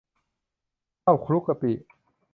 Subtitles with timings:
[1.03, 1.71] ข้าวคลุกกะปิ